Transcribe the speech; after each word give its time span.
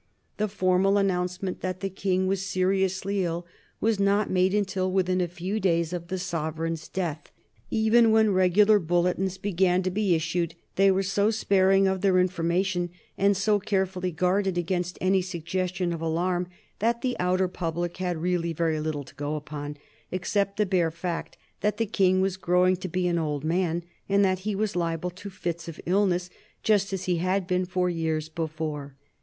The 0.37 0.47
formal 0.47 0.97
announcement 0.97 1.61
that 1.61 1.81
the 1.81 1.87
King 1.91 2.25
was 2.25 2.43
seriously 2.43 3.23
ill 3.23 3.45
was 3.79 3.99
not 3.99 4.31
made 4.31 4.51
until 4.51 4.91
within 4.91 5.21
a 5.21 5.27
few 5.27 5.59
days 5.59 5.93
of 5.93 6.07
the 6.07 6.17
sovereign's 6.17 6.87
death. 6.87 7.31
Even 7.69 8.09
when 8.09 8.31
regular 8.31 8.79
bulletins 8.79 9.37
began 9.37 9.83
to 9.83 9.91
be 9.91 10.15
issued, 10.15 10.55
they 10.75 10.89
were 10.89 11.03
so 11.03 11.29
sparing 11.29 11.85
of 11.87 12.01
their 12.01 12.17
information, 12.19 12.89
and 13.15 13.37
so 13.37 13.59
carefully 13.59 14.11
guarded 14.11 14.57
against 14.57 14.97
any 14.99 15.21
suggestion 15.21 15.93
of 15.93 16.01
alarm, 16.01 16.47
that 16.79 17.01
the 17.03 17.15
outer 17.19 17.47
public 17.47 17.97
had 17.97 18.17
really 18.17 18.53
very 18.53 18.79
little 18.79 19.03
to 19.03 19.13
go 19.13 19.35
upon, 19.35 19.77
except 20.11 20.57
the 20.57 20.65
bare 20.65 20.89
fact 20.89 21.37
that 21.59 21.77
the 21.77 21.85
King 21.85 22.21
was 22.21 22.37
growing 22.37 22.75
to 22.75 22.87
be 22.87 23.07
an 23.07 23.19
old 23.19 23.43
man, 23.43 23.83
and 24.09 24.25
that 24.25 24.39
he 24.39 24.55
was 24.55 24.75
liable 24.75 25.11
to 25.11 25.29
fits 25.29 25.67
of 25.67 25.79
illness 25.85 26.31
just 26.63 26.91
as 26.91 27.03
he 27.03 27.17
had 27.17 27.45
been 27.45 27.65
for 27.65 27.87
years 27.87 28.29
before. 28.29 28.95